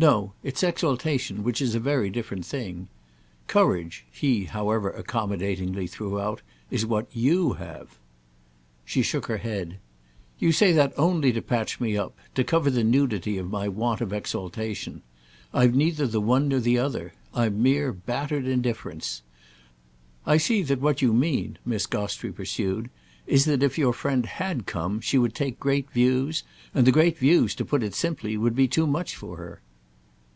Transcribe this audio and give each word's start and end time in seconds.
"No—it's 0.00 0.62
exaltation, 0.62 1.42
which 1.42 1.60
is 1.60 1.74
a 1.74 1.80
very 1.80 2.08
different 2.08 2.46
thing. 2.46 2.86
Courage," 3.48 4.06
he, 4.12 4.44
however, 4.44 4.90
accommodatingly 4.92 5.88
threw 5.88 6.20
out, 6.20 6.40
"is 6.70 6.86
what 6.86 7.08
you 7.12 7.54
have." 7.54 7.98
She 8.84 9.02
shook 9.02 9.26
her 9.26 9.38
head. 9.38 9.78
"You 10.38 10.52
say 10.52 10.70
that 10.70 10.92
only 10.96 11.32
to 11.32 11.42
patch 11.42 11.80
me 11.80 11.96
up—to 11.96 12.44
cover 12.44 12.70
the 12.70 12.84
nudity 12.84 13.38
of 13.38 13.50
my 13.50 13.66
want 13.66 14.00
of 14.00 14.12
exaltation. 14.12 15.02
I've 15.52 15.74
neither 15.74 16.06
the 16.06 16.20
one 16.20 16.46
nor 16.46 16.60
the 16.60 16.78
other. 16.78 17.14
I've 17.34 17.54
mere 17.54 17.92
battered 17.92 18.46
indifference. 18.46 19.22
I 20.24 20.36
see 20.36 20.62
that 20.62 20.80
what 20.80 21.02
you 21.02 21.12
mean," 21.12 21.58
Miss 21.66 21.86
Gostrey 21.86 22.30
pursued, 22.30 22.88
"is 23.26 23.46
that 23.46 23.64
if 23.64 23.76
your 23.76 23.92
friend 23.92 24.26
had 24.26 24.64
come 24.64 25.00
she 25.00 25.18
would 25.18 25.34
take 25.34 25.58
great 25.58 25.90
views, 25.90 26.44
and 26.72 26.86
the 26.86 26.92
great 26.92 27.18
views, 27.18 27.52
to 27.56 27.64
put 27.64 27.82
it 27.82 27.96
simply, 27.96 28.36
would 28.36 28.54
be 28.54 28.68
too 28.68 28.86
much 28.86 29.16
for 29.16 29.38
her." 29.38 29.60